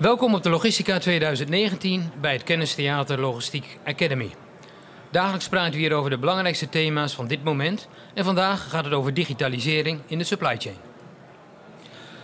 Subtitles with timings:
[0.00, 4.30] Welkom op de Logistica 2019 bij het Kennistheater Logistiek Academy.
[5.10, 7.88] Dagelijks praten we hier over de belangrijkste thema's van dit moment.
[8.14, 10.76] En vandaag gaat het over digitalisering in de supply chain.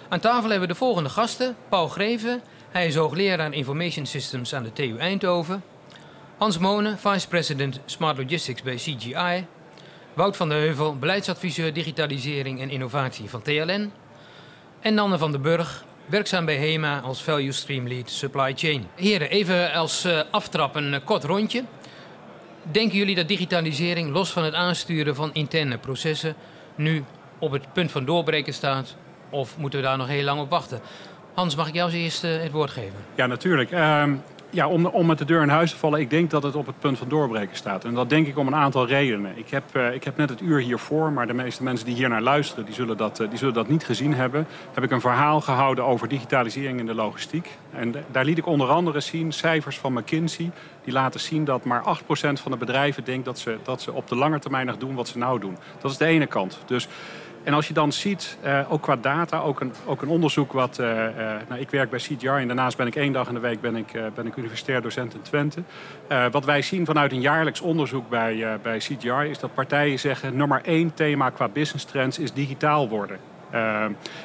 [0.09, 1.57] Aan tafel hebben we de volgende gasten.
[1.69, 5.65] Paul Greven, hij is hoogleraar Information Systems aan de TU Eindhoven.
[6.37, 9.47] Hans Monen, Vice President Smart Logistics bij CGI.
[10.15, 13.93] Wout van der Heuvel, beleidsadviseur digitalisering en innovatie van TLN.
[14.81, 18.87] En Nanne van den Burg, werkzaam bij HEMA als Value Stream Lead Supply Chain.
[18.95, 21.65] Heren, even als uh, aftrap een kort rondje.
[22.63, 26.35] Denken jullie dat digitalisering, los van het aansturen van interne processen,
[26.75, 27.05] nu
[27.39, 28.97] op het punt van doorbreken staat?
[29.31, 30.81] Of moeten we daar nog heel lang op wachten?
[31.35, 32.99] Hans, mag ik jou als eerste het woord geven?
[33.15, 33.71] Ja, natuurlijk.
[33.71, 34.05] Uh,
[34.57, 36.67] ja, om, om met de deur in huis te vallen, ik denk dat het op
[36.67, 37.85] het punt van doorbreken staat.
[37.85, 39.39] En dat denk ik om een aantal redenen.
[39.39, 42.09] Ik heb, uh, ik heb net het uur hiervoor, maar de meeste mensen die hier
[42.09, 44.47] naar luisteren, die zullen, dat, uh, die zullen dat niet gezien hebben.
[44.73, 47.49] Heb ik een verhaal gehouden over digitalisering in de logistiek.
[47.73, 50.51] En daar liet ik onder andere zien cijfers van McKinsey.
[50.85, 51.83] Die laten zien dat maar 8%
[52.33, 55.09] van de bedrijven denkt dat ze, dat ze op de lange termijn nog doen wat
[55.09, 55.57] ze nou doen.
[55.81, 56.59] Dat is de ene kant.
[56.67, 56.89] Dus
[57.47, 60.79] en als je dan ziet, uh, ook qua data, ook een, ook een onderzoek wat...
[60.79, 61.03] Uh, uh,
[61.49, 63.77] nou, ik werk bij CGR en daarnaast ben ik één dag in de week ben
[63.77, 65.63] ik, ben ik universitair docent in Twente.
[66.31, 70.37] wat wij zien vanuit een jaarlijks onderzoek bij, bij CGR is dat partijen zeggen...
[70.37, 73.19] nummer één thema qua business trends is digitaal worden.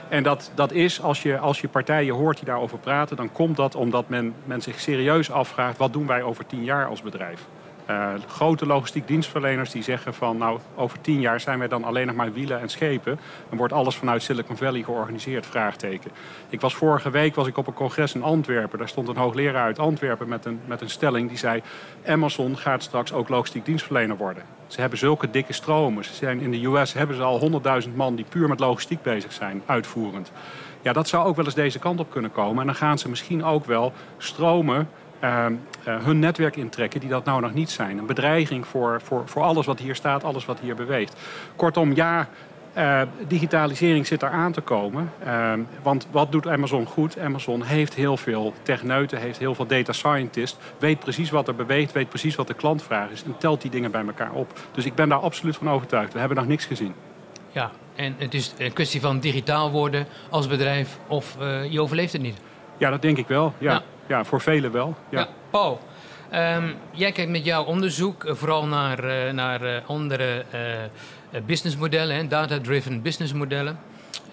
[0.09, 3.17] en dat, dat is, als je, als je partijen hoort die daarover praten...
[3.17, 5.77] dan komt dat omdat men, men zich serieus afvraagt...
[5.77, 7.47] wat doen wij over tien jaar als bedrijf?
[7.91, 12.07] Uh, grote logistiek dienstverleners die zeggen van nou over tien jaar zijn wij dan alleen
[12.07, 13.19] nog maar wielen en schepen.
[13.49, 16.11] Dan wordt alles vanuit Silicon Valley georganiseerd, vraagteken.
[16.49, 18.77] Ik was vorige week was ik op een congres in Antwerpen.
[18.77, 21.61] Daar stond een hoogleraar uit Antwerpen met een, met een stelling die zei
[22.05, 24.43] Amazon gaat straks ook logistiek dienstverlener worden.
[24.67, 26.03] Ze hebben zulke dikke stromen.
[26.03, 29.31] Ze zijn, in de US hebben ze al 100.000 man die puur met logistiek bezig
[29.31, 30.31] zijn, uitvoerend.
[30.81, 32.59] Ja, dat zou ook wel eens deze kant op kunnen komen.
[32.59, 34.87] En dan gaan ze misschien ook wel stromen
[35.23, 35.45] uh,
[35.87, 37.97] uh, hun netwerk intrekken die dat nou nog niet zijn.
[37.97, 41.15] Een bedreiging voor, voor, voor alles wat hier staat, alles wat hier beweegt.
[41.55, 42.27] Kortom, ja,
[42.77, 45.11] uh, digitalisering zit er aan te komen.
[45.25, 47.19] Uh, want wat doet Amazon goed?
[47.19, 50.57] Amazon heeft heel veel techneuten, heeft heel veel data scientists.
[50.77, 53.23] Weet precies wat er beweegt, weet precies wat de klantvraag is.
[53.23, 54.59] En telt die dingen bij elkaar op.
[54.71, 56.13] Dus ik ben daar absoluut van overtuigd.
[56.13, 56.93] We hebben nog niks gezien.
[57.51, 62.13] Ja, en het is een kwestie van digitaal worden als bedrijf of uh, je overleeft
[62.13, 62.37] het niet.
[62.77, 63.53] Ja, dat denk ik wel.
[63.57, 63.71] Ja.
[63.71, 64.95] ja ja, voor velen wel.
[65.09, 65.19] Ja.
[65.19, 65.79] ja Paul,
[66.33, 73.01] um, jij kijkt met jouw onderzoek vooral naar, uh, naar uh, andere uh, businessmodellen, data-driven
[73.01, 73.79] businessmodellen.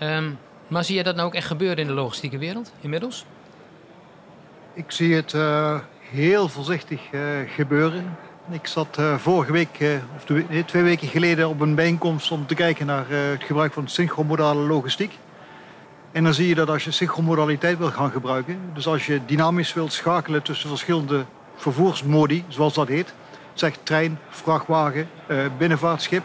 [0.02, 3.24] Um, maar zie je dat nou ook echt gebeuren in de logistieke wereld inmiddels?
[4.74, 5.34] Ik zie het
[6.10, 7.00] heel voorzichtig
[7.46, 8.16] gebeuren.
[8.50, 12.86] Ik zat vorige week, of twee, twee weken geleden, op een bijeenkomst om te kijken
[12.86, 15.18] naar het gebruik van synchromodale logistiek.
[16.18, 19.74] En dan zie je dat als je synchromodaliteit wil gaan gebruiken, dus als je dynamisch
[19.74, 21.24] wilt schakelen tussen verschillende
[21.56, 23.14] vervoersmodi, zoals dat heet,
[23.52, 26.22] zeg trein, vrachtwagen, eh, binnenvaartschip,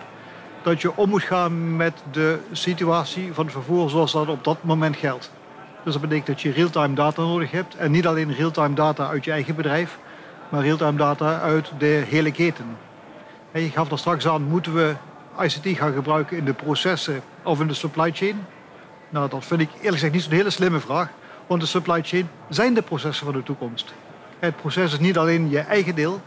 [0.64, 4.64] dat je om moet gaan met de situatie van het vervoer zoals dat op dat
[4.64, 5.32] moment geldt.
[5.84, 9.26] Dus dat betekent dat je real-time data nodig hebt en niet alleen real-time data uit
[9.26, 9.98] je eigen bedrijf,
[10.50, 12.78] maar real-time data uit de hele keten.
[13.52, 14.96] En je gaf er straks aan, moeten we
[15.40, 18.46] ICT gaan gebruiken in de processen of in de supply chain?
[19.14, 21.10] Nou, dat vind ik eerlijk gezegd niet zo'n hele slimme vraag.
[21.48, 23.94] Want de supply chain zijn de processen van de toekomst.
[24.40, 26.22] Het proces is niet alleen je eigen deel,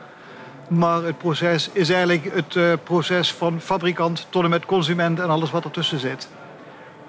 [0.69, 5.29] maar het proces is eigenlijk het uh, proces van fabrikant tot en met consument en
[5.29, 6.29] alles wat ertussen zit.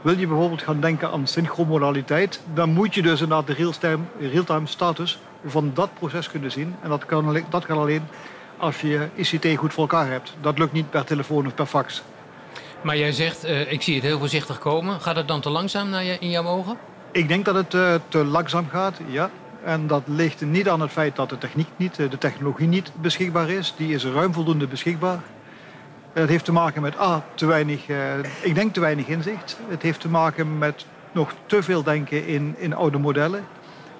[0.02, 4.62] Wil je bijvoorbeeld gaan denken aan synchromodaliteit, dan moet je dus inderdaad de real-time real
[4.64, 6.76] status van dat proces kunnen zien.
[6.82, 8.04] En dat kan, dat kan alleen
[8.58, 10.34] als je ICT goed voor elkaar hebt.
[10.42, 12.04] Dat lukt niet per telefoon of per fax.
[12.82, 15.02] Maar jij zegt, uh, ik zie het heel voorzichtig komen.
[15.02, 16.78] Gaat het dan te langzaam naar in jouw ogen?
[17.12, 19.30] Ik denk dat het uh, te langzaam gaat, ja.
[19.64, 22.92] En dat ligt niet aan het feit dat de techniek niet, eh, de technologie niet
[23.02, 23.74] beschikbaar is.
[23.78, 25.20] Die is ruim voldoende beschikbaar.
[26.14, 27.82] Het heeft te maken met A, te weinig,
[28.42, 29.58] ik denk te weinig inzicht.
[29.68, 33.46] Het heeft te maken met nog te veel denken in, in oude modellen.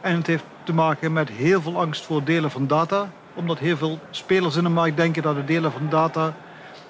[0.02, 3.10] En het heeft te maken met heel veel angst voor delen van data.
[3.34, 6.36] Omdat heel veel spelers in de markt denken dat de delen van data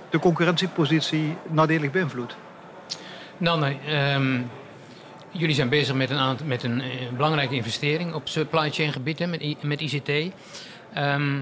[0.10, 2.36] de concurrentiepositie nadelig beïnvloedt.
[3.38, 3.76] Nanne,
[4.16, 4.50] um,
[5.32, 9.20] jullie zijn bezig met een, aantal, met een, eh, belangrijke investering op supply chain gebied
[9.20, 10.10] hè, met, met ICT.
[10.10, 10.32] Um,
[10.94, 11.42] ehm,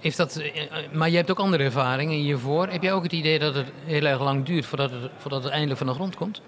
[0.00, 0.62] heeft dat, eh,
[0.92, 2.68] maar je hebt ook andere ervaringen hiervoor.
[2.68, 5.52] Heb jij ook het idee dat het heel erg lang duurt voordat het, voordat het
[5.52, 6.42] eindelijk van de grond komt?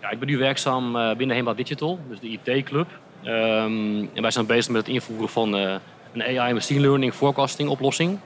[0.00, 2.86] Ja, ik ben nu werkzaam binnen Hema Digital, dus de IT-club.
[3.24, 5.74] Um, en wij zijn bezig met het invoeren van uh,
[6.12, 8.18] een AI machine learning forecasting oplossing.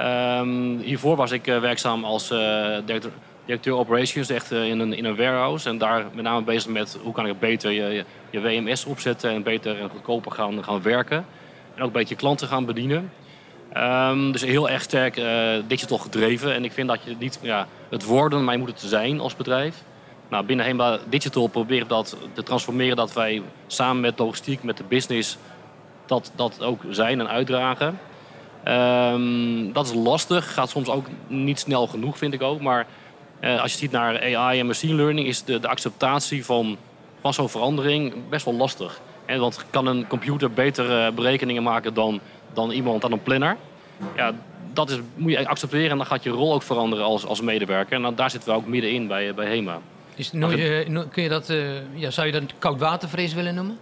[0.00, 2.38] Um, hiervoor was ik uh, werkzaam als uh,
[2.84, 3.10] director,
[3.44, 5.68] directeur operations echt in, een, in een warehouse.
[5.68, 9.42] En daar met name bezig met hoe kan ik beter je, je WMS opzetten en
[9.42, 11.26] beter en goedkoper gaan, gaan werken.
[11.74, 13.12] En ook een beetje klanten gaan bedienen.
[13.76, 15.20] Um, dus heel erg sterk
[15.66, 16.54] digital gedreven.
[16.54, 19.36] En ik vind dat je niet ja, het worden, maar je moet het zijn als
[19.36, 19.82] bedrijf.
[20.28, 25.38] Nou, binnen Digital proberen dat te transformeren dat wij samen met logistiek, met de business,
[26.06, 27.98] dat, dat ook zijn en uitdragen.
[28.68, 32.60] Um, dat is lastig, gaat soms ook niet snel genoeg, vind ik ook.
[32.60, 32.86] Maar
[33.40, 36.76] uh, als je ziet naar AI en machine learning, is de, de acceptatie van,
[37.20, 39.00] van zo'n verandering best wel lastig.
[39.26, 42.20] En want kan een computer betere berekeningen maken dan
[42.52, 43.56] dan iemand aan een planner.
[44.16, 44.32] Ja,
[44.72, 47.96] dat is, moet je accepteren en dan gaat je rol ook veranderen als, als medewerker.
[47.96, 49.80] En dan, daar zitten we ook middenin bij, bij HEMA.
[50.14, 53.78] Is, je, kun je dat, uh, ja, zou je dat koudwatervrees willen noemen?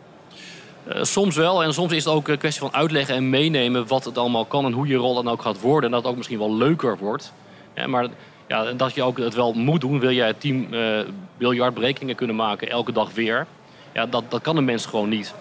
[0.88, 1.62] Uh, soms wel.
[1.62, 4.64] En soms is het ook een kwestie van uitleggen en meenemen wat het allemaal kan
[4.64, 5.84] en hoe je rol dan ook gaat worden.
[5.84, 7.32] En dat het ook misschien wel leuker wordt.
[7.74, 8.08] Ja, maar
[8.48, 10.00] ja, dat je ook het wel moet doen.
[10.00, 10.66] Wil jij het team
[11.38, 13.46] uh, kunnen maken elke dag weer?
[13.92, 15.34] Ja, dat, dat kan een mens gewoon niet.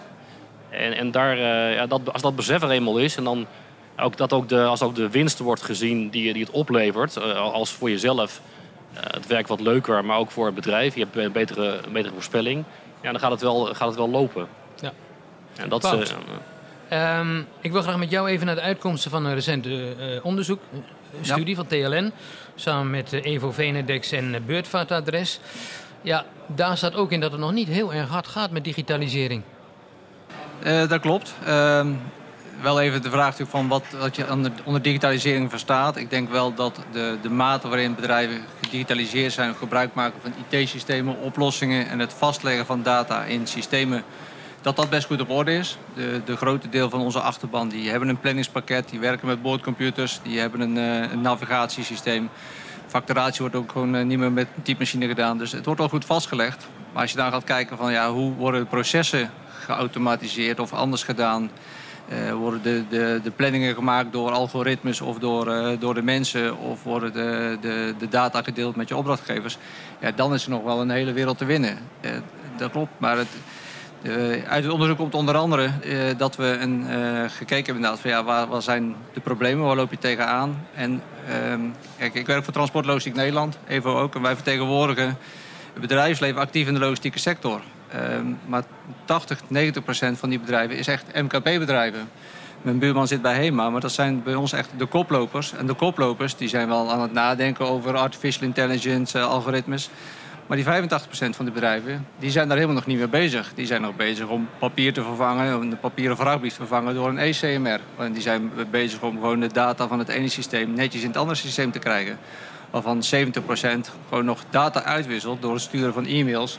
[0.70, 3.46] En, en daar, uh, ja, dat, als dat besef er eenmaal is en dan
[3.96, 7.70] ook dat ook de, als ook de winst wordt gezien die, die het oplevert, als
[7.70, 8.40] voor jezelf
[8.92, 12.64] het werk wat leuker, maar ook voor het bedrijf, je hebt een betere, betere voorspelling,
[13.02, 14.48] ja, dan gaat het wel, gaat het wel lopen.
[14.80, 14.92] Ja.
[15.56, 16.14] En dat is,
[16.92, 19.66] um, ik wil graag met jou even naar de uitkomsten van een recent
[20.22, 20.60] onderzoek,
[21.18, 21.54] een studie ja.
[21.54, 22.12] van TLN,
[22.54, 25.40] samen met Evo Venedex en Beurtvaartadres.
[26.02, 29.42] Ja, daar staat ook in dat het nog niet heel erg hard gaat met digitalisering.
[30.64, 31.34] Uh, dat klopt.
[31.46, 31.86] Uh,
[32.62, 35.96] wel even de vraag natuurlijk van wat, wat je onder, onder, digitalisering verstaat.
[35.96, 39.54] Ik denk wel dat de, de mate waarin bedrijven gedigitaliseerd zijn...
[39.54, 41.88] gebruik maken van IT-systemen, oplossingen...
[41.88, 44.04] en het vastleggen van data in systemen...
[44.66, 45.78] dat dat best goed op orde is.
[45.94, 48.88] De, de grote deel van onze achterban die hebben een planningspakket...
[48.88, 52.28] die werken met boordcomputers, die hebben een, een navigatiesysteem...
[52.86, 55.38] Facturatie wordt ook gewoon uh, niet meer met typemachine gedaan.
[55.38, 56.66] Dus het wordt al goed vastgelegd.
[56.92, 61.02] Maar als je dan gaat kijken van ja, hoe worden de processen geautomatiseerd of anders
[61.02, 61.50] gedaan.
[62.08, 66.82] Uh, worden de, de, de, planningen gemaakt door algoritmes of door, door de mensen of
[66.82, 69.58] worden de, de, de, data gedeeld met je opdrachtgevers,
[70.00, 71.78] ja, dan is er nog wel een hele wereld te winnen.
[72.56, 73.28] Dat klopt, maar het,
[74.48, 75.70] uit het onderzoek komt onder andere
[76.16, 76.84] dat we een,
[77.30, 80.66] gekeken hebben inderdaad van ja, waar, waar zijn de problemen, waar loop je tegenaan?
[80.74, 81.60] En ehm,
[81.98, 85.18] kijk, ik werk voor Transportlogistiek Nederland, even ook, en wij vertegenwoordigen
[85.72, 87.60] het bedrijfsleven actief in de logistieke sector.
[87.88, 88.62] Ehm, maar
[89.04, 92.08] 80, 90 procent van die bedrijven is echt MKB-bedrijven.
[92.62, 95.52] Mijn buurman zit bij HEMA, maar dat zijn bij ons echt de koplopers.
[95.52, 99.90] En de koplopers die zijn wel aan het nadenken over artificial intelligence, algoritmes.
[100.46, 100.68] Maar die 85%
[101.30, 103.52] van de bedrijven die zijn daar helemaal nog niet mee bezig.
[103.54, 107.08] Die zijn nog bezig om papier te vervangen, om de papieren vrachtbrief te vervangen door
[107.08, 107.80] een ECMR.
[107.98, 111.16] En die zijn bezig om gewoon de data van het ene systeem netjes in het
[111.16, 112.18] andere systeem te krijgen.
[112.70, 113.38] Waarvan 70%
[114.08, 116.58] gewoon nog data uitwisselt door het sturen van e-mails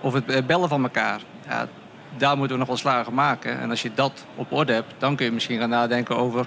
[0.00, 1.20] of het eh, bellen van elkaar.
[1.48, 1.68] Ja,
[2.16, 3.60] daar moeten we nog wel slagen maken.
[3.60, 6.46] En als je dat op orde hebt, dan kun je misschien gaan nadenken over...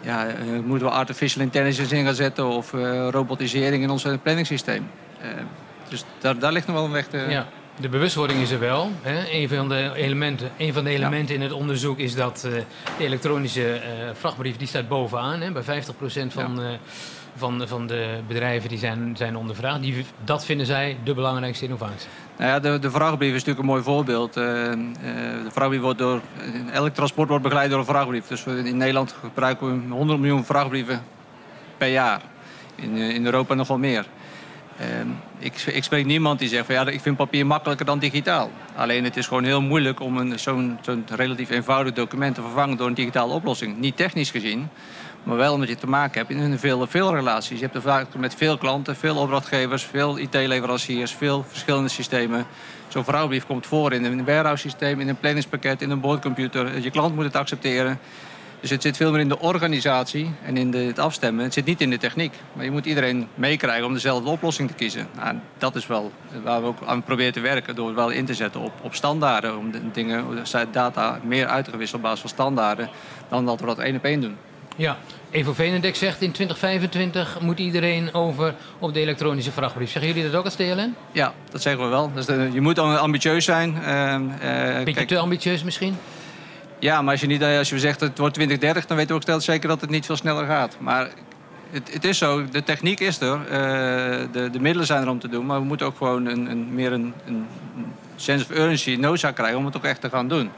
[0.00, 0.34] Ja, uh,
[0.64, 4.90] moeten we artificial intelligence in gaan zetten of uh, robotisering in ons planningssysteem.
[5.22, 5.28] Uh,
[5.88, 7.26] dus daar, daar ligt nog wel een weg te...
[7.28, 7.46] Ja.
[7.80, 8.90] De bewustwording is er wel.
[9.02, 9.30] Hè?
[9.30, 11.34] Een, van de elementen, een van de elementen ja.
[11.34, 12.52] in het onderzoek is dat uh,
[12.98, 13.80] de elektronische uh,
[14.12, 15.40] vrachtbrief die staat bovenaan.
[15.40, 15.52] Hè?
[15.52, 15.66] Bij 50%
[16.28, 16.62] van, ja.
[16.62, 16.76] uh,
[17.36, 19.82] van, van de bedrijven die zijn, zijn ondervraagd.
[19.82, 22.08] Die, dat vinden zij de belangrijkste innovatie.
[22.36, 24.34] Nou ja, de, de vrachtbrief is natuurlijk een mooi voorbeeld.
[24.34, 26.20] De vrachtbrief wordt door...
[26.72, 28.26] Elk transport wordt begeleid door een vrachtbrief.
[28.26, 31.02] Dus in Nederland gebruiken we 100 miljoen vrachtbrieven
[31.76, 32.20] per jaar.
[32.74, 34.06] In, in Europa nog wel meer.
[35.38, 38.50] Ik, ik, spreek niemand die zegt van ja, ik vind papier makkelijker dan digitaal.
[38.76, 42.86] Alleen het is gewoon heel moeilijk om zo'n zo relatief eenvoudig document te vervangen door
[42.86, 43.78] een digitale oplossing.
[43.78, 44.68] Niet technisch gezien,
[45.22, 47.56] maar wel omdat je te maken hebt in veel, veel relaties.
[47.56, 52.46] Je hebt te vaak met veel klanten, veel opdrachtgevers, veel IT-leveranciers, veel verschillende systemen.
[52.88, 56.80] Zo'n vrouwbrief komt voor in een warehouse systeem, in een planningspakket, in een boordcomputer.
[56.80, 57.98] Je klant moet het accepteren.
[58.64, 61.44] Dus het zit veel meer in de organisatie en in de, het afstemmen.
[61.44, 62.32] Het zit niet in de techniek.
[62.52, 65.08] Maar je moet iedereen meekrijgen om dezelfde oplossing te kiezen.
[65.16, 67.74] Nou, dat is wel waar we ook aan proberen te werken.
[67.74, 69.58] Door het wel in te zetten op, op standaarden.
[69.58, 70.24] Om de dingen,
[70.70, 72.88] data meer uit te gewisseld op basis van standaarden.
[73.28, 74.36] Dan dat we dat één op één doen.
[74.76, 74.96] Ja,
[75.30, 79.90] Evo Venendek zegt in 2025 moet iedereen over op de elektronische vrachtbrief.
[79.90, 80.94] Zeggen jullie dat ook als DLN?
[81.12, 82.12] Ja, dat zeggen we wel.
[82.14, 83.74] Dus de, je moet ambitieus zijn.
[83.74, 85.96] Uh, Beetje kijk, te ambitieus misschien?
[86.84, 89.42] Ja, maar als je, niet, als je zegt het wordt 2030, dan weten we ook
[89.42, 90.76] zeker dat het niet veel sneller gaat.
[90.80, 91.08] Maar
[91.70, 93.48] het, het is zo, de techniek is er, uh,
[94.32, 95.46] de, de middelen zijn er om te doen.
[95.46, 97.46] Maar we moeten ook gewoon een, een meer een, een
[98.16, 100.50] sense of urgency, noodzaak krijgen om het ook echt te gaan doen.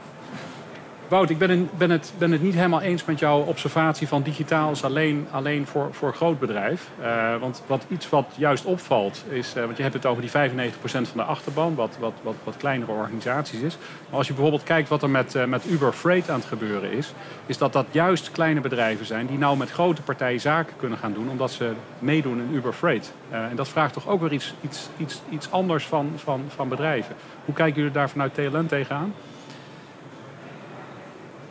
[1.07, 4.71] Wout, ik ben, ben, het, ben het niet helemaal eens met jouw observatie van digitaal
[4.71, 6.89] is alleen, alleen voor, voor groot bedrijf.
[7.01, 10.31] Uh, want wat, iets wat juist opvalt is, uh, want je hebt het over die
[10.31, 13.77] 95% van de achterban, wat, wat, wat, wat kleinere organisaties is.
[14.09, 16.91] Maar als je bijvoorbeeld kijkt wat er met, uh, met Uber Freight aan het gebeuren
[16.91, 17.13] is,
[17.45, 21.13] is dat dat juist kleine bedrijven zijn die nou met grote partijen zaken kunnen gaan
[21.13, 23.13] doen, omdat ze meedoen in Uber Freight.
[23.29, 27.15] en dat vraagt toch ook weer iets, iets, iets, iets anders van, van, van bedrijven.
[27.45, 29.13] Hoe kijken jullie daar vanuit TLN tegenaan?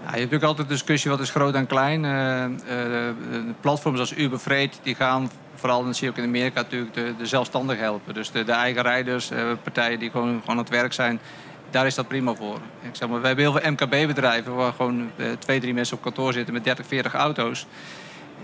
[0.07, 2.05] Ja, je hebt natuurlijk altijd de discussie wat is groot en klein.
[2.05, 2.45] Uh,
[3.61, 7.15] platforms als Uber Freight die gaan vooral dan zie je ook in Amerika natuurlijk de,
[7.19, 8.15] de zelfstandig helpen.
[8.15, 9.31] Dus de, de eigen rijders,
[9.63, 11.21] partijen die gewoon, gewoon aan het werk zijn,
[11.71, 12.59] daar is dat prima voor.
[12.83, 16.33] Ik zeg maar, we hebben heel veel MKB-bedrijven waar gewoon twee, drie mensen op kantoor
[16.33, 17.67] zitten met 30, 40 auto's.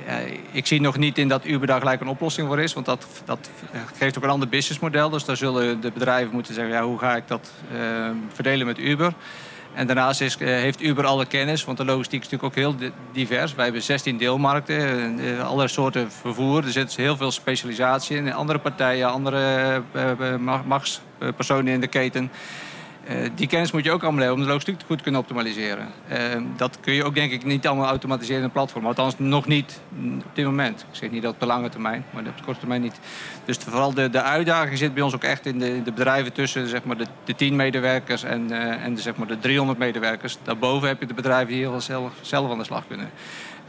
[0.06, 0.18] Ja,
[0.52, 2.72] ik zie nog niet in dat Uber daar gelijk een oplossing voor is.
[2.72, 3.50] Want dat, dat
[3.96, 5.10] geeft ook een ander businessmodel.
[5.10, 6.74] Dus daar zullen de bedrijven moeten zeggen...
[6.74, 7.50] Ja, hoe ga ik dat
[8.32, 9.12] verdelen met Uber?
[9.74, 12.90] En daarnaast is, eh, heeft Uber alle kennis, want de logistiek is natuurlijk ook heel
[13.12, 13.54] divers.
[13.54, 16.64] Wij hebben 16 deelmarkten, uh, alle soorten vervoer.
[16.64, 18.32] Er zit heel veel specialisatie in.
[18.32, 19.82] Andere partijen, andere
[20.64, 22.30] machtspersonen in de keten.
[23.10, 25.88] Uh, die kennis moet je ook allemaal hebben om de logistiek goed te kunnen optimaliseren.
[26.12, 26.18] Uh,
[26.56, 28.86] dat kun je ook denk ik niet allemaal automatiseren in een platform.
[28.86, 29.80] Althans nog niet
[30.24, 30.80] op dit moment.
[30.80, 33.00] Ik zeg niet dat op de lange termijn, maar op de korte termijn niet.
[33.44, 36.68] Dus vooral de, de uitdaging zit bij ons ook echt in de, de bedrijven tussen
[36.68, 40.38] zeg maar, de, de 10 medewerkers en, uh, en de, zeg maar, de 300 medewerkers.
[40.42, 43.10] Daarboven heb je de bedrijven die heel zelf, zelf aan de slag kunnen.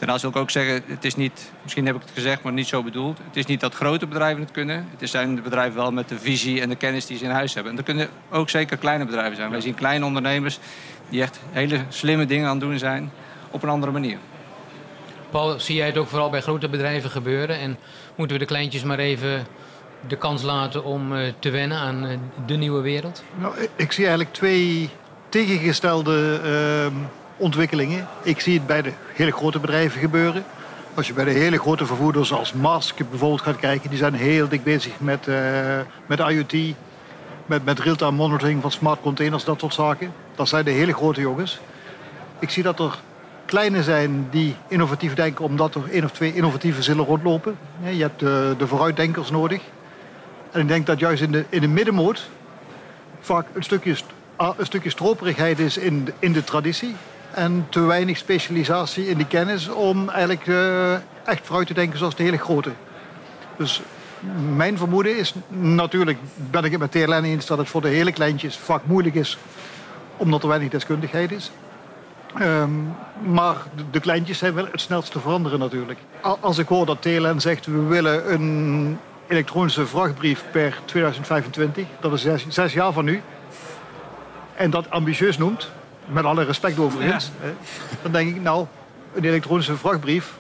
[0.04, 2.68] Daarnaast wil ik ook zeggen, het is niet, misschien heb ik het gezegd, maar niet
[2.68, 3.18] zo bedoeld.
[3.18, 4.88] Het is niet dat grote bedrijven het kunnen.
[4.98, 7.54] Het zijn de bedrijven wel met de visie en de kennis die ze in huis
[7.54, 7.72] hebben.
[7.72, 9.50] En er kunnen ook zeker kleine bedrijven zijn.
[9.50, 10.60] Wij zien kleine ondernemers
[11.10, 13.12] die echt hele slimme dingen aan het doen zijn
[13.52, 14.18] op een andere manier.
[15.30, 17.60] Paul, zie jij het ook vooral bij grote bedrijven gebeuren?
[17.60, 17.78] En
[18.16, 19.46] moeten we de kleintjes maar even
[20.08, 23.24] de kans laten om uh, te wennen aan uh, de nieuwe wereld?
[23.36, 24.90] Nou, ik zie eigenlijk twee
[25.30, 26.42] tegengestelde
[26.92, 27.00] uh,
[27.38, 28.08] ontwikkelingen.
[28.22, 30.44] Ik zie het bij de hele grote bedrijven gebeuren.
[30.94, 34.48] Als je bij de hele grote vervoerders zoals Mask bijvoorbeeld gaat kijken, die zijn heel
[34.48, 35.36] dik bezig met, uh,
[36.06, 36.76] met IoT,
[37.46, 40.14] met, met real-time monitoring van smart containers, dat soort zaken.
[40.36, 41.60] Dat zijn de hele grote jongens.
[42.40, 43.00] Ik zie dat er
[43.46, 47.58] kleine zijn die innovatief denken omdat er één of twee innovatieve zullen rondlopen.
[47.84, 49.62] Je hebt de, de vooruitdenkers nodig.
[50.52, 52.30] En ik denk dat juist in de, in de middenmoot
[53.20, 53.96] vaak een stukje,
[54.38, 56.96] een stukje stroperigheid is in in de traditie
[57.34, 60.94] en te weinig specialisatie in die kennis om eigenlijk uh,
[61.26, 62.72] echt vooruit te denken zoals de hele grote.
[63.58, 63.82] Dus
[64.56, 66.18] mijn vermoeden is, natuurlijk
[66.52, 69.38] ben ik het met TLN eens dat het voor de hele kleintjes vaak moeilijk is,
[70.18, 71.52] omdat er weinig deskundigheid is.
[72.42, 76.00] Um, maar de, de kleintjes zijn wel het snelst te veranderen natuurlijk.
[76.40, 78.98] Als ik hoor dat TLN zegt we willen een
[79.28, 83.22] elektronische vrachtbrief per 2025, dat is zes jaar van nu,
[84.56, 85.72] en dat ambitieus noemt,
[86.06, 87.50] met alle respect overigens, ja.
[88.02, 88.66] dan denk ik nou,
[89.14, 90.34] een elektronische vrachtbrief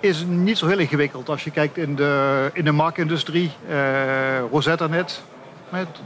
[0.00, 1.28] is niet zo heel ingewikkeld.
[1.28, 3.76] Als je kijkt in de, in de maakindustrie, uh,
[4.50, 5.22] Rosetta net,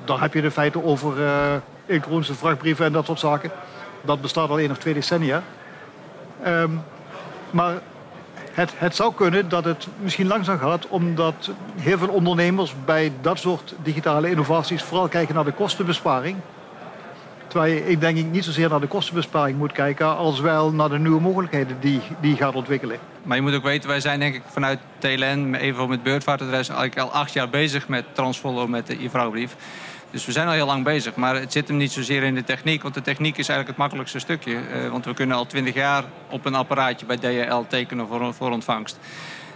[0.05, 1.55] daar heb je de feiten over uh,
[1.87, 3.51] elektronische vrachtbrieven en dat soort zaken.
[4.01, 5.43] Dat bestaat al één of twee decennia.
[6.47, 6.83] Um,
[7.51, 7.75] maar
[8.53, 13.39] het, het zou kunnen dat het misschien langzaam gaat, omdat heel veel ondernemers bij dat
[13.39, 16.37] soort digitale innovaties vooral kijken naar de kostenbesparing.
[17.53, 20.17] Terwijl ik denk ik niet zozeer naar de kostenbesparing moet kijken...
[20.17, 22.99] als wel naar de nieuwe mogelijkheden die, die gaat ontwikkelen.
[23.23, 25.55] Maar je moet ook weten, wij zijn denk ik vanuit TLN...
[25.55, 29.57] even met beurtvaartadres eigenlijk al acht jaar bezig met Transfollow, met de e-vrouwbrief.
[30.11, 31.15] Dus we zijn al heel lang bezig.
[31.15, 32.83] Maar het zit hem niet zozeer in de techniek.
[32.83, 34.53] Want de techniek is eigenlijk het makkelijkste stukje.
[34.53, 38.51] Uh, want we kunnen al twintig jaar op een apparaatje bij DHL tekenen voor, voor
[38.51, 38.99] ontvangst.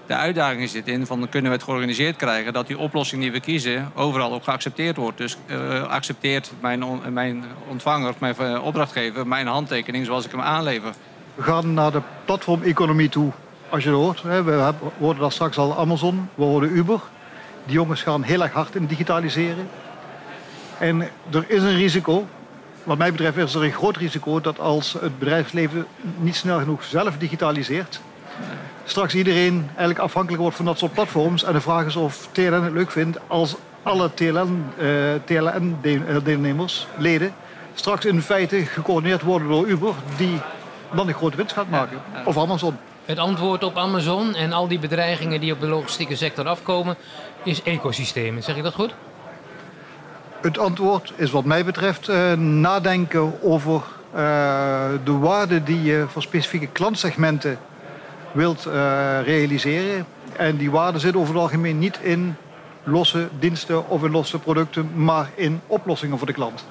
[0.06, 3.40] De uitdaging zit in van kunnen we het georganiseerd krijgen dat die oplossing die we
[3.40, 5.18] kiezen overal ook geaccepteerd wordt.
[5.18, 10.92] Dus uh, accepteert mijn, mijn ontvanger, mijn opdrachtgever, mijn handtekening zoals ik hem aanlever.
[11.34, 13.32] We gaan naar de platformeconomie toe,
[13.68, 14.22] als je het hoort.
[14.22, 17.00] We hoorden dat straks al Amazon, we hoorden Uber.
[17.64, 19.68] Die jongens gaan heel erg hard in digitaliseren.
[20.78, 22.26] En er is een risico,
[22.82, 25.86] wat mij betreft is er een groot risico dat als het bedrijfsleven
[26.18, 28.00] niet snel genoeg zelf digitaliseert,
[28.84, 31.44] straks iedereen eigenlijk afhankelijk wordt van dat soort platforms.
[31.44, 34.10] En de vraag is of TLN het leuk vindt als alle
[35.24, 37.34] TLN-deelnemers, uh, leden,
[37.74, 40.40] straks in feite gecoördineerd worden door Uber, die
[40.92, 41.98] dan een grote winst gaat maken.
[42.24, 42.76] Of Amazon.
[43.04, 46.96] Het antwoord op Amazon en al die bedreigingen die op de logistieke sector afkomen,
[47.44, 48.42] is ecosystemen.
[48.42, 48.94] Zeg ik dat goed?
[50.40, 53.82] Het antwoord is wat mij betreft uh, nadenken over
[54.14, 54.20] uh,
[55.04, 57.58] de waarde die je voor specifieke klantsegmenten
[58.36, 58.72] wilt uh,
[59.24, 60.06] realiseren.
[60.36, 62.36] En die waarde zit over het algemeen niet in
[62.84, 66.64] losse diensten of in losse producten, maar in oplossingen voor de klant.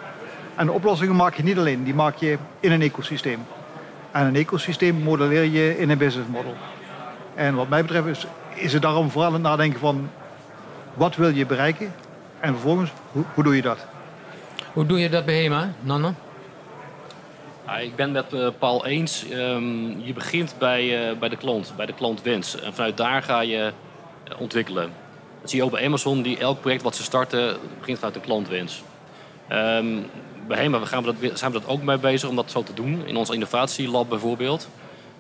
[0.56, 3.40] En de oplossingen maak je niet alleen, die maak je in een ecosysteem.
[4.12, 6.56] En een ecosysteem modelleer je in een business model.
[7.36, 10.10] En wat mij betreft is, is het daarom vooral het nadenken van
[10.94, 11.94] wat wil je bereiken
[12.40, 13.86] en vervolgens hoe, hoe doe je dat?
[14.74, 16.14] Hoe doe je dat bij HEMA, Nanne?
[17.66, 19.26] Ja, ik ben met uh, Paul eens.
[19.32, 22.60] Um, je begint bij, uh, bij de klant, bij de klantwens.
[22.60, 23.72] En vanuit daar ga je
[24.32, 24.92] uh, ontwikkelen.
[25.42, 28.22] Dat zie je ook bij Amazon, die elk project wat ze starten, begint vanuit de
[28.22, 28.84] klantwens.
[29.52, 30.06] Um,
[30.48, 32.64] bij HEMA we gaan we dat, zijn we dat ook mee bezig om dat zo
[32.64, 33.04] te doen.
[33.06, 34.70] In ons innovatielab bijvoorbeeld.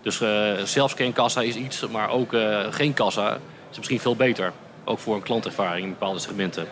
[0.02, 0.22] Dus
[0.64, 2.36] zelfscankassa is iets, maar ook
[2.70, 3.38] geen kassa
[3.72, 4.54] is misschien veel beter.
[4.84, 6.68] Ook voor een klantervaring in bepaalde segmenten.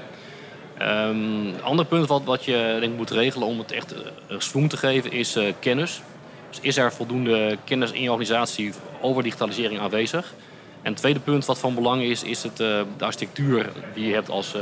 [0.83, 3.99] Een um, ander punt wat, wat je denk, moet regelen om het echt uh,
[4.37, 6.01] swoon te geven is uh, kennis.
[6.49, 10.33] Dus is er voldoende kennis in je organisatie over digitalisering aanwezig?
[10.81, 14.13] En het tweede punt wat van belang is, is het, uh, de architectuur die je
[14.13, 14.55] hebt als,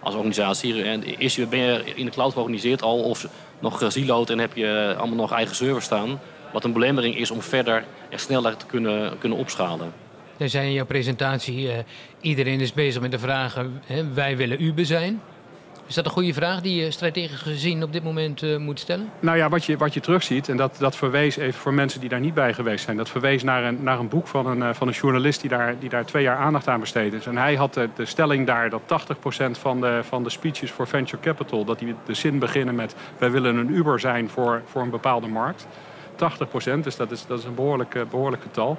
[0.00, 0.82] als organisatie.
[0.82, 3.26] En is, ben je in de cloud georganiseerd al of
[3.58, 6.20] nog gesiloed en heb je allemaal nog eigen servers staan?
[6.52, 9.92] Wat een belemmering is om verder en sneller te kunnen, kunnen opschalen.
[10.36, 11.70] Jij zei in jouw presentatie,
[12.20, 13.82] iedereen is bezig met de vragen,
[14.14, 15.20] wij willen Uber zijn.
[15.92, 19.10] Is dat een goede vraag die je strategisch gezien op dit moment uh, moet stellen?
[19.20, 22.08] Nou ja, wat je, wat je terugziet, en dat, dat verwees even voor mensen die
[22.08, 24.68] daar niet bij geweest zijn, dat verwees naar een, naar een boek van een, uh,
[24.72, 27.26] van een journalist die daar, die daar twee jaar aandacht aan besteed is.
[27.26, 30.86] En hij had de, de stelling daar dat 80% van de, van de speeches voor
[30.86, 34.82] venture capital, dat die de zin beginnen met wij willen een Uber zijn voor, voor
[34.82, 35.66] een bepaalde markt.
[36.12, 38.78] 80% dus dat is, dat is een behoorlijk, behoorlijk getal.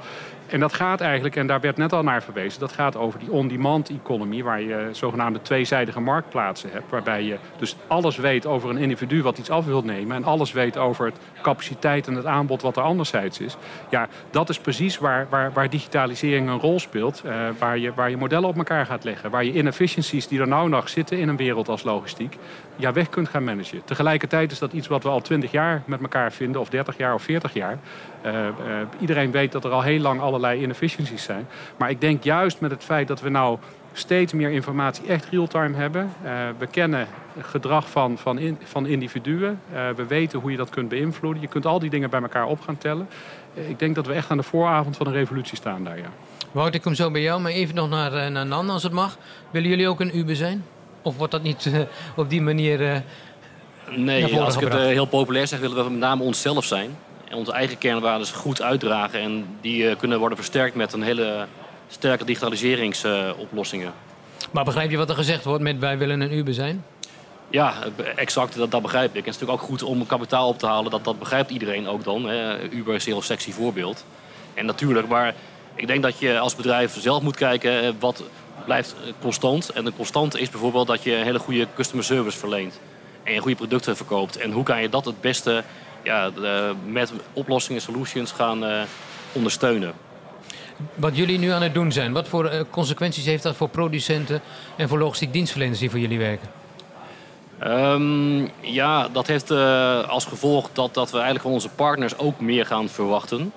[0.54, 3.32] En dat gaat eigenlijk, en daar werd net al naar verwezen, dat gaat over die
[3.32, 8.78] on-demand economy, waar je zogenaamde tweezijdige marktplaatsen hebt, waarbij je dus alles weet over een
[8.78, 12.62] individu wat iets af wil nemen en alles weet over het capaciteit en het aanbod
[12.62, 13.58] wat er anderzijds is.
[13.90, 18.10] Ja, dat is precies waar, waar, waar digitalisering een rol speelt, uh, waar, je, waar
[18.10, 21.28] je modellen op elkaar gaat leggen, waar je inefficiencies die er nou nog zitten in
[21.28, 22.38] een wereld als logistiek,
[22.76, 23.84] ja, weg kunt gaan managen.
[23.86, 27.14] Tegelijkertijd is dat iets wat we al 20 jaar met elkaar vinden, of 30 jaar
[27.14, 27.78] of 40 jaar.
[28.26, 28.48] Uh, uh,
[29.00, 31.48] iedereen weet dat er al heel lang allerlei inefficiencies zijn.
[31.78, 33.58] Maar ik denk juist met het feit dat we nou
[33.94, 36.14] steeds meer informatie echt real-time hebben.
[36.26, 37.08] Uh, we kennen
[37.42, 39.60] gedrag van, van, in, van individuen.
[39.96, 41.42] we weten hoe je dat kunt beïnvloeden.
[41.42, 43.08] Je kunt al die dingen bij elkaar op gaan tellen.
[43.54, 46.12] ik denk dat we echt aan de vooravond van een revolutie staan daar, ja.
[46.52, 49.18] Wout, ik kom zo bij jou, maar even nog naar, naar Nan als het mag.
[49.52, 50.66] Willen jullie ook een Uber zijn?
[51.02, 51.72] Of wordt dat niet
[52.16, 53.04] op die manier...
[53.96, 56.96] Nee, als ik het heel populair zeg, willen we met name onszelf zijn
[57.36, 59.20] onze eigen kernwaarden goed uitdragen.
[59.20, 61.48] En die uh, kunnen worden versterkt met een hele
[61.88, 63.94] sterke digitaliseringsoplossingen.
[64.52, 66.84] Maar begrijp je wat er gezegd wordt met wij willen een Uber zijn?
[67.50, 67.74] Ja,
[68.16, 68.56] exact.
[68.56, 69.16] Dat, dat begrijp ik.
[69.16, 70.92] En het is natuurlijk ook goed om kapitaal op te halen.
[70.92, 72.26] Dat, dat begrijpt iedereen ook dan.
[72.26, 72.70] Hè.
[72.70, 74.06] Uber is een heel sexy voorbeeld.
[74.54, 75.34] En natuurlijk, maar
[75.76, 78.24] ik denk dat je als bedrijf zelf moet kijken wat
[78.66, 79.70] blijft constant.
[79.70, 82.80] En de constante is bijvoorbeeld dat je een hele goede customer service verleent.
[83.24, 84.38] En je goede producten verkoopt.
[84.38, 85.64] En hoe kan je dat het beste
[86.04, 88.82] ja, de, met oplossingen, solutions gaan uh,
[89.32, 89.94] ondersteunen.
[90.96, 94.42] Wat jullie nu aan het doen zijn, wat voor uh, consequenties heeft dat voor producenten
[94.76, 96.48] en voor logistiek dienstverleners die voor jullie werken?
[97.64, 102.40] Um, ja, dat heeft uh, als gevolg dat, dat we eigenlijk van onze partners ook
[102.40, 103.54] meer gaan verwachten.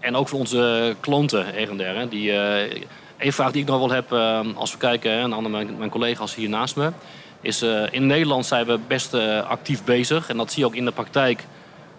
[0.00, 2.08] En ook van onze klanten her en der.
[2.08, 2.32] Die,
[3.18, 4.12] een vraag die ik nog wel heb
[4.56, 6.92] als we kijken, en andere mijn, mijn collega's hier naast me
[7.40, 10.28] is in Nederland zijn we best actief bezig.
[10.28, 11.46] En dat zie je ook in de praktijk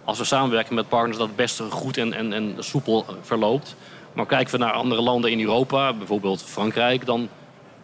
[0.09, 3.75] als we samenwerken met partners dat het best goed en, en, en soepel verloopt.
[4.13, 7.29] Maar kijken we naar andere landen in Europa, bijvoorbeeld Frankrijk, dan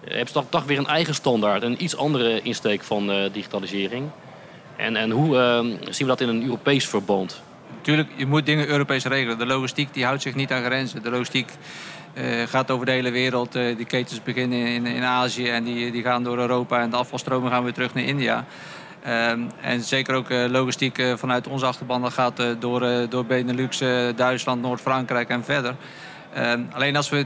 [0.04, 1.64] hebben ze toch, toch weer een eigen standaard.
[1.64, 4.10] Een iets andere insteek van uh, digitalisering.
[4.76, 5.36] En, en hoe
[5.90, 7.42] zien we dat in een Europees verband?
[7.76, 9.38] Natuurlijk, je moet dingen Europees regelen.
[9.38, 11.04] De logistiek die houdt zich niet aan grenzen.
[11.04, 11.52] De logistiek
[12.14, 13.52] uh, gaat over de hele wereld.
[13.52, 16.82] Die ketens beginnen in, in Azië en die, die gaan door Europa.
[16.82, 18.46] En de afvalstromen gaan weer terug naar India.
[19.08, 23.84] Um, en zeker ook uh, logistiek vanuit onze achterban dat gaat door, door Benelux,
[24.16, 25.76] Duitsland, Noord-Frankrijk en verder.
[26.38, 27.26] Um, alleen als we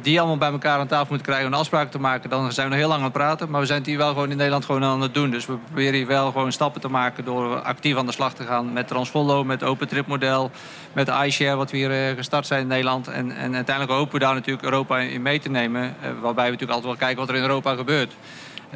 [0.00, 2.72] die allemaal bij elkaar aan tafel moeten krijgen om afspraken te maken, dan zijn we
[2.72, 3.50] nog heel lang aan het praten.
[3.50, 5.30] Maar we zijn het hier wel gewoon in Nederland gewoon aan het doen.
[5.30, 8.44] Dus we proberen hier wel gewoon stappen te maken door actief aan de slag te
[8.44, 10.50] gaan met Transfollow, met Open Trip model,
[10.92, 13.08] met iShare wat we hier gestart zijn in Nederland.
[13.08, 15.96] En, en uiteindelijk hopen we daar natuurlijk Europa in mee te nemen.
[16.00, 18.12] Waarbij we natuurlijk altijd wel kijken wat er in Europa gebeurt.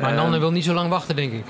[0.01, 1.45] Maar Nanne uh, wil niet zo lang wachten, denk ik.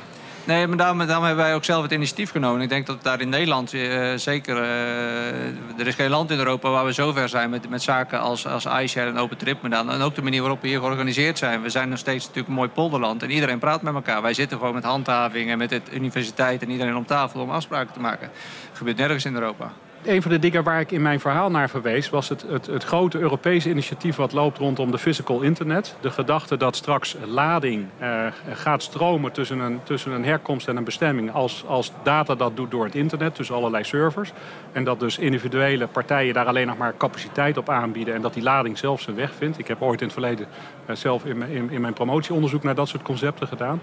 [0.49, 2.61] Nee, maar daarom, hebben wij ook zelf het initiatief genomen.
[2.61, 4.57] Ik denk dat daar in Nederland uh, zeker...
[4.57, 8.21] Uh, er is geen land in Europa waar we zo ver zijn met, met zaken
[8.21, 9.65] als, als iShare en Open Trip.
[9.65, 11.63] En ook de manier waarop we hier georganiseerd zijn.
[11.63, 13.23] We zijn nog steeds natuurlijk een mooi polderland.
[13.23, 14.23] En iedereen praat met elkaar.
[14.23, 17.93] Wij zitten gewoon met handhaving en met de universiteit en iedereen om tafel om afspraken
[17.93, 18.31] te maken.
[18.69, 19.73] Dat gebeurt nergens in Europa.
[20.05, 22.11] Een van de dingen waar ik in mijn verhaal naar verwees...
[22.11, 25.97] was het, het, grote Europese initiatief wat loopt rondom de physical internet.
[26.01, 30.85] De gedachte dat straks lading uh, gaat stromen tussen een, tussen een herkomst en een
[30.85, 31.33] bestemming...
[31.33, 34.33] Als, als data dat doet door het internet, dus allerlei servers.
[34.73, 38.15] En dat dus individuele partijen daar alleen nog maar capaciteit op aanbieden...
[38.15, 39.59] en dat die lading zelf zijn weg vindt.
[39.59, 40.47] Ik heb ooit in het verleden
[40.91, 43.81] uh, zelf in, in, in mijn promotieonderzoek naar dat soort concepten gedaan...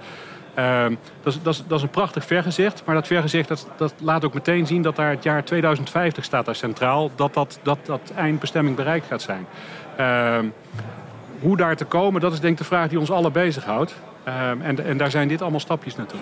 [0.59, 0.85] Uh,
[1.23, 2.81] dat, is, dat, dat, is, een prachtig vergezicht.
[2.85, 6.45] Maar dat vergezicht dat, dat laat ook meteen zien dat daar het jaar 2050 staat
[6.45, 7.11] daar centraal.
[7.15, 9.47] Dat dat, dat, eindbestemming bereikt gaat zijn.
[9.99, 10.39] Uh,
[11.39, 13.95] hoe daar te komen, dat is denk ik de vraag die ons allen bezighoudt.
[14.27, 16.19] Uh, en, en daar zijn dit allemaal stapjes naartoe.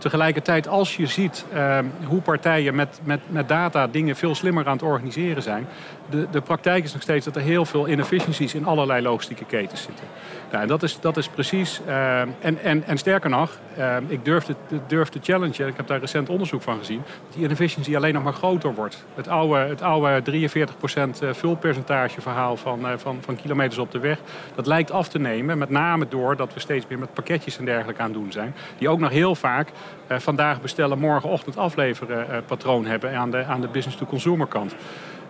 [0.00, 4.72] Tegelijkertijd, als je ziet uh, hoe partijen met, met, met data dingen veel slimmer aan
[4.72, 5.66] het organiseren zijn.
[6.10, 9.82] De, de praktijk is nog steeds dat er heel veel inefficiencies in allerlei logistieke ketens
[9.82, 10.04] zitten.
[10.50, 11.80] Nou, en dat is, dat is precies.
[11.86, 14.54] Uh, en, en, en sterker nog, uh, ik durf te,
[14.86, 18.22] durf te challengen, ik heb daar recent onderzoek van gezien, dat die inefficiency alleen nog
[18.22, 19.04] maar groter wordt.
[19.14, 24.18] Het oude, het oude 43% vulpercentage verhaal van, van, van kilometers op de weg,
[24.54, 25.58] dat lijkt af te nemen.
[25.58, 28.54] Met name doordat we steeds meer met pakketjes en dergelijke aan doen zijn.
[28.78, 29.68] Die ook nog heel vaak
[30.08, 34.74] vandaag bestellen, morgenochtend afleveren uh, patroon hebben aan de, aan de business-to-consumer kant.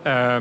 [0.07, 0.37] Uh,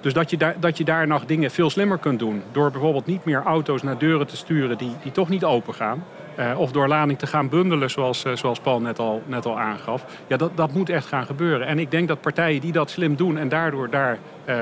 [0.00, 2.42] dus dat je, daar, dat je daar nog dingen veel slimmer kunt doen.
[2.52, 6.04] Door bijvoorbeeld niet meer auto's naar deuren te sturen die, die toch niet open gaan.
[6.38, 9.58] Uh, of door lading te gaan bundelen, zoals, uh, zoals Paul net al, net al
[9.58, 10.04] aangaf.
[10.26, 11.66] Ja, dat, dat moet echt gaan gebeuren.
[11.66, 14.18] En ik denk dat partijen die dat slim doen en daardoor daar
[14.48, 14.60] uh,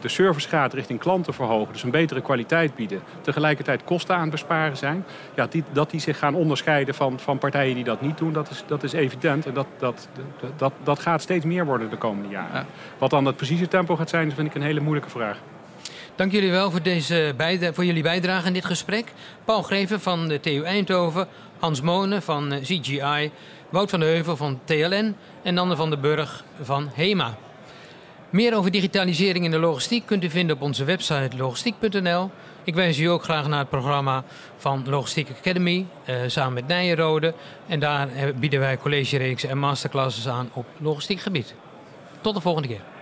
[0.00, 4.76] de servicegraad richting klanten verhogen, dus een betere kwaliteit bieden, tegelijkertijd kosten aan het besparen
[4.76, 5.04] zijn,
[5.34, 8.50] ja, die, dat die zich gaan onderscheiden van, van partijen die dat niet doen, dat
[8.50, 9.46] is, dat is evident.
[9.46, 10.08] En dat, dat,
[10.56, 12.54] dat, dat gaat steeds meer worden de komende jaren.
[12.54, 12.66] Ja.
[12.98, 15.38] Wat dan het precieze tempo gaat zijn, vind ik een hele moeilijke vraag.
[16.18, 17.34] Dank jullie wel voor, deze
[17.72, 19.12] voor jullie bijdrage in dit gesprek.
[19.44, 21.28] Paul Greven van de TU Eindhoven,
[21.58, 23.30] Hans Monen van CGI,
[23.68, 27.36] Wout van de Heuvel van TLN en Anne van den Burg van HEMA.
[28.30, 32.30] Meer over digitalisering in de logistiek kunt u vinden op onze website logistiek.nl.
[32.64, 34.24] Ik wijs u ook graag naar het programma
[34.56, 37.34] van Logistiek Academy eh, samen met Nijenrode.
[37.66, 41.54] En daar bieden wij collegereeksen en masterclasses aan op logistiek gebied.
[42.20, 42.97] Tot de volgende keer.